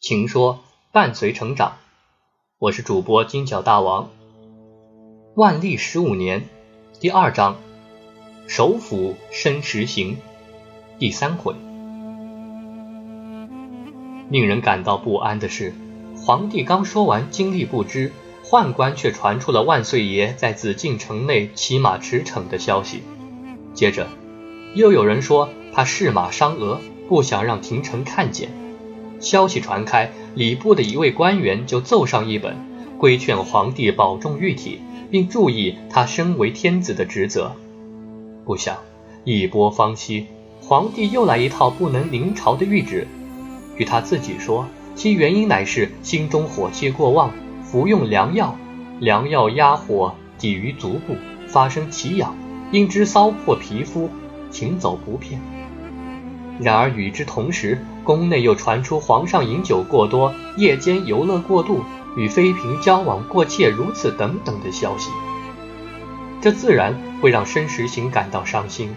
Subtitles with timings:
[0.00, 0.60] 情说
[0.92, 1.76] 伴随成长，
[2.58, 4.08] 我是主播金角大王。
[5.36, 6.48] 万历十五年，
[7.00, 7.58] 第二章，
[8.46, 10.16] 首辅申时行，
[10.98, 11.54] 第三回。
[14.30, 15.74] 令人感到不安的是，
[16.16, 18.10] 皇帝刚说完精力不支，
[18.42, 23.02] 宦官却传出了万岁爷在紫禁城内骑马驰骋的消息。
[23.74, 24.06] 接着，
[24.74, 28.48] 又有人说他试马伤额，不想让廷臣看见。
[29.20, 32.56] 消息传开，礼部的一位官员就奏上一本，
[32.98, 34.80] 规劝皇帝保重玉体，
[35.10, 37.52] 并注意他身为天子的职责。
[38.44, 38.78] 不想
[39.24, 40.26] 一波方息，
[40.60, 43.06] 皇帝又来一套不能临朝的谕旨。
[43.76, 47.30] 据他自己说，其原因乃是心中火气过旺，
[47.62, 48.56] 服用良药，
[48.98, 51.14] 良药压火抵于足部，
[51.46, 52.34] 发生奇痒，
[52.72, 54.08] 因之骚破皮肤，
[54.50, 55.40] 行走不便。
[56.60, 61.84] 然而与之同时，宫内又传出皇上饮酒过多、夜间游乐过度、
[62.16, 65.10] 与妃嫔交往过切如此等等的消息，
[66.40, 68.90] 这自然会让申时行感到伤心。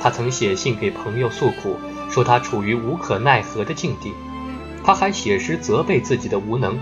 [0.00, 1.76] 他曾写信给朋友诉苦。
[2.10, 4.12] 说他处于无可奈何的境地，
[4.84, 6.78] 他还写诗责备自己的无能。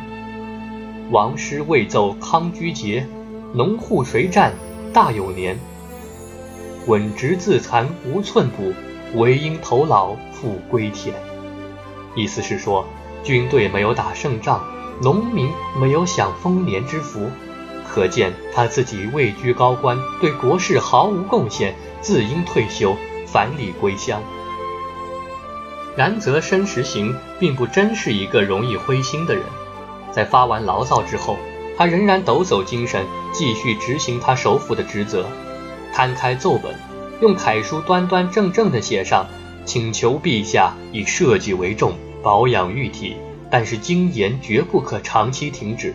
[1.13, 3.07] 王师未奏康居节，
[3.55, 4.53] 农户谁占
[4.93, 5.57] 大有年？
[6.89, 8.73] 稳直自残无寸补，
[9.15, 11.15] 唯因头老复归田。
[12.15, 12.85] 意思是说，
[13.23, 14.65] 军队没有打胜仗，
[15.03, 17.31] 农民没有享丰年之福，
[17.89, 24.23] 可见他自己位居高官，对国事毫无贡献，自应退休，返礼归乡。
[25.97, 29.45] 然则申时行并不真是一个容易灰心的人，
[30.13, 31.37] 在发完牢骚之后，
[31.77, 35.27] 他仍然抖擞精神，继续执行他首辅的职责。
[35.93, 36.73] 摊开奏本，
[37.21, 39.29] 用楷书端端正正地写上
[39.67, 43.17] ：“请求陛下以社稷为重，保养玉体，
[43.51, 45.95] 但是经言绝不可长期停止。”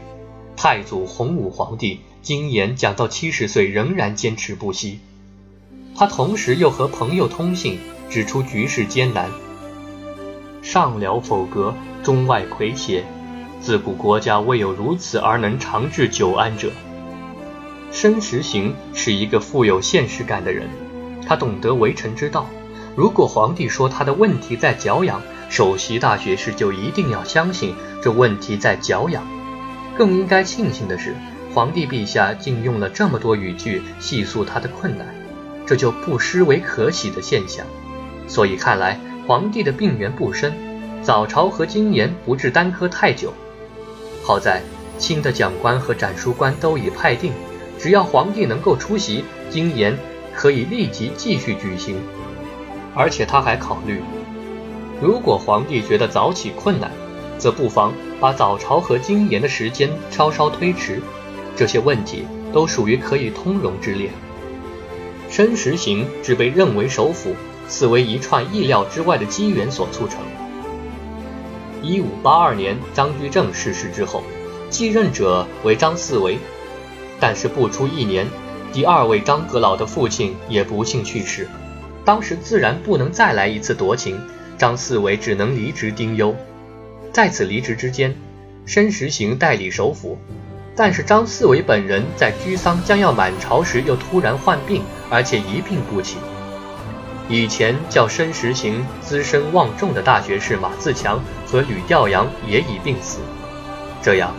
[0.56, 5.00] 太祖洪武皇帝经言讲到七十岁仍然坚持不息。
[5.96, 9.30] 他同时又和朋友通信，指出局势艰难。
[10.62, 13.04] 上辽否阁，中外魁邪，
[13.60, 16.72] 自古国家未有如此而能长治久安者。
[17.92, 20.68] 申时行是一个富有现实感的人，
[21.28, 22.50] 他懂得为臣之道。
[22.96, 29.24] 如果皇帝说他的问题在脚痒，首席大学士就一定要相信这问题在脚痒。
[29.98, 31.16] 更应该庆幸的是，
[31.54, 35.08] 皇帝陛下竟用了这么多语句细诉他的困难，
[35.66, 37.66] 这就不失为可喜的现象。
[38.28, 39.00] 所以看来。
[39.28, 40.54] 皇帝的病源不深，
[41.02, 43.34] 早朝和经言不致耽搁太久。
[44.24, 44.62] 好在
[45.00, 47.34] 新的讲官和展书官都已派定，
[47.80, 49.98] 只要皇帝能够出席，经言
[50.36, 51.98] 可以立即继续举行。
[52.94, 54.02] 而且他还考虑，
[55.02, 56.92] 如果皇帝觉得早起困难，
[57.38, 61.02] 则不妨把早朝和经言的时间稍稍推迟。
[61.56, 64.10] 这些问题都属于可以通融之列。
[65.30, 67.34] 申时行只被认为首辅。
[67.68, 70.20] 此为一串意料之外的机缘所促成。
[71.82, 74.22] 一五八二年，张居正逝世之后，
[74.70, 76.38] 继任者为张四维，
[77.20, 78.28] 但是不出一年，
[78.76, 81.48] 第二位张阁老的父亲也不幸去世，
[82.04, 84.20] 当时自然不能再来一次夺情，
[84.58, 86.36] 张四维只能离职丁忧。
[87.14, 88.14] 在此离职之间，
[88.66, 90.18] 申时行代理首辅，
[90.76, 96.18] 但是张四维本人在居丧将要满朝时又突然患病，而且一病不起。
[97.30, 103.20] 以前叫申时行资深望重的大学士马自强和吕调阳也已病死，
[104.02, 104.36] 这样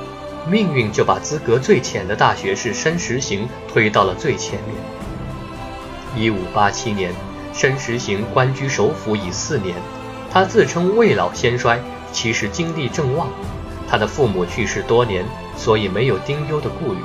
[0.49, 6.23] 命运就把资格最浅的大学士申时行推到了最前面。
[6.23, 7.13] 一五八七年，
[7.53, 9.75] 申时行官居首辅已四年，
[10.33, 11.81] 他自称未老先衰，
[12.13, 13.29] 其实精力正旺。
[13.89, 15.25] 他的父母去世多年，
[15.57, 17.01] 所以没有丁忧的顾虑。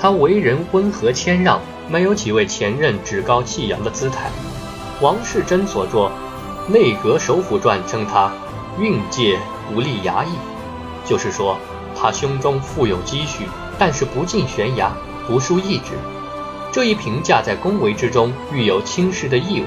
[0.00, 4.30] 他为人温和谦让，没有几位前任趾高气扬的姿态。
[5.00, 6.10] 王世贞所作
[6.72, 8.32] 《内阁首辅传》称他
[8.78, 9.38] 运介
[9.72, 10.28] 不立衙役，
[11.04, 11.58] 就是说
[12.06, 13.48] 他胸中富有积蓄，
[13.80, 14.92] 但是不进悬崖，
[15.26, 15.94] 不输意志。
[16.70, 19.66] 这一评价在恭维之中寓有轻视的意味，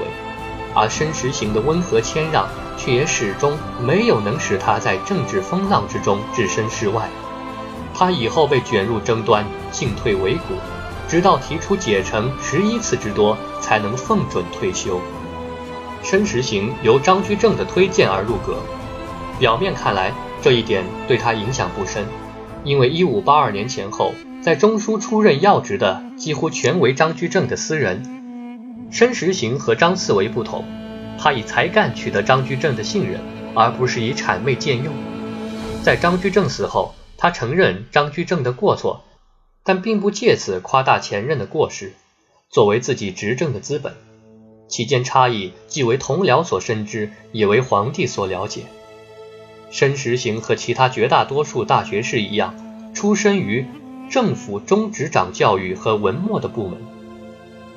[0.74, 2.48] 而申时行的温和谦让，
[2.78, 7.10] 却也始终没有能使他在政治风浪之中置身事外。
[7.92, 10.54] 他以后被卷入争端，进退维谷，
[11.06, 14.98] 直到提出解成十一次之多，才能奉准退休。
[16.02, 18.56] 申时行由张居正的推荐而入阁，
[19.38, 20.10] 表面看来
[20.40, 22.06] 这一点对他影响不深，
[22.64, 28.02] 因为一五八二年前后，在中书出任要职的几乎全为张居正的私人。
[28.90, 30.64] 申时行和张四维不同，
[31.18, 33.20] 他以才干取得张居正的信任，
[33.54, 34.92] 而不是以谄媚僭用。
[35.82, 39.04] 在张居正死后，他承认张居正的过错，
[39.64, 41.94] 但并不借此夸大前任的过失，
[42.50, 43.94] 作为自己执政的资本。
[44.68, 48.64] 其间差异既为同僚所深知，也为皇帝所了解。
[49.70, 52.54] 申时行和其他绝大多数大学士一样，
[52.92, 53.64] 出身于
[54.10, 56.78] 政府中执掌教育和文墨的部门。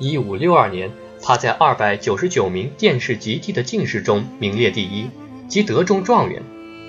[0.00, 0.90] 一五六二年，
[1.22, 5.06] 他在二百九十九名殿试及第的进士中名列第一，
[5.46, 6.42] 即得中状元，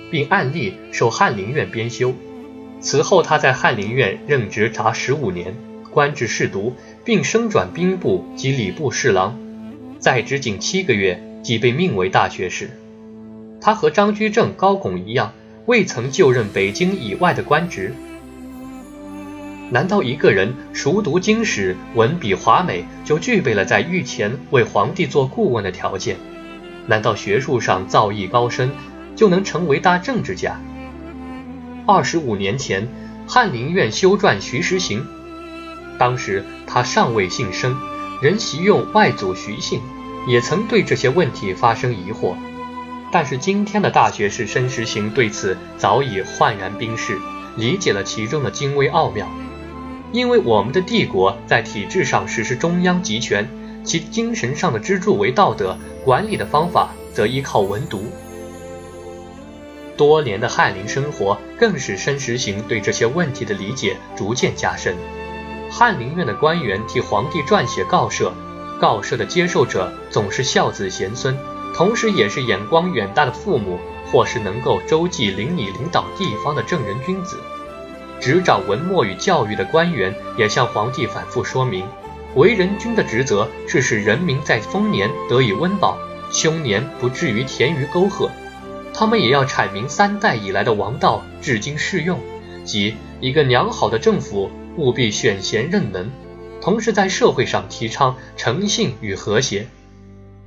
[0.10, 2.14] 并按例受翰林院编修。
[2.82, 5.56] 此后，他在翰林院任职达十五年，
[5.92, 6.74] 官至侍读，
[7.04, 9.38] 并升转兵部及礼部侍郎。
[10.00, 12.72] 在职仅七个月，即被命为大学士。
[13.62, 15.34] 他和张居正、高拱一样，
[15.66, 17.94] 未曾就任北京以外的官职。
[19.72, 26.18] 难道一个人熟读经史、文笔华美，就具备了在御前为皇帝做顾问的条件？
[26.86, 28.70] 难道学术上造诣高深，
[29.16, 30.62] 就能成为大政治家？
[31.88, 32.88] 二十五年前，
[33.28, 35.04] 翰林院修撰徐时行，
[35.98, 37.76] 当时他尚未姓生，
[38.22, 39.82] 仍习用外祖徐姓。
[40.28, 42.34] 也曾对这些问题发生疑惑，
[43.12, 47.18] 但是今天的大学士申时行对此早已焕然冰释，
[47.56, 49.28] 理解了其中的精微奥妙。
[50.12, 53.50] 因为我们的帝国在体制上实施中央集权，
[53.84, 58.12] 其精神上的支柱为道德，管理的方法则依靠文读。
[59.98, 64.96] 多年的翰林生活更使申时行对这些问题的理解逐渐加深。
[65.72, 68.32] 翰林院的官员替皇帝撰写告赦。
[68.80, 71.34] 告赦的接受者总是孝子贤孙，
[71.76, 73.78] 同时也是眼光远大的父母，
[74.10, 77.38] 或是能够周济邻里、领导地方的正人君子。
[78.22, 81.86] 执掌文墨与教育的官员也向皇帝反复说明，
[82.36, 85.98] 为人君的职责是使人民在丰年得以温饱，
[86.32, 88.32] 凶年不至于填于沟壑。
[88.94, 92.18] 他们也要阐明三代以来的王道至今适用，
[92.64, 96.10] 即一个良好的政府务必选贤任能。
[96.62, 99.68] 同时，在社会上提倡诚信与和谐。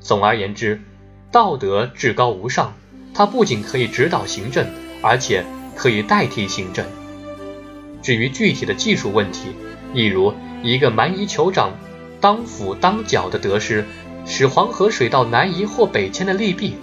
[0.00, 0.80] 总而言之，
[1.30, 2.75] 道德至高无上，
[3.14, 4.66] 它不仅可以指导行政，
[5.02, 5.44] 而且
[5.76, 6.86] 可以代替行政。
[8.02, 9.50] 至于具体的技术问题，
[9.92, 10.32] 例如
[10.62, 11.72] 一个蛮夷酋长
[12.20, 13.84] 当辅当角的得失，
[14.26, 16.75] 使黄河水道南移或北迁的利弊，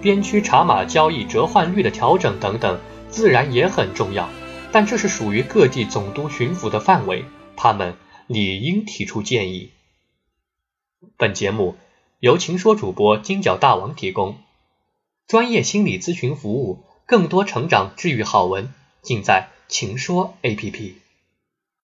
[0.00, 4.28] 边区茶马交易折换率的调整等等，自然也很重要。
[4.72, 7.24] 但这是属于各地总督巡抚的范围，
[7.56, 7.94] 他们。
[8.32, 9.70] 理应提出建议。
[11.16, 11.74] 本节目
[12.20, 14.36] 由情说主播金角大王提供，
[15.26, 20.99] 专业心理咨询服务，更多成长治愈好文，尽在情说 APP。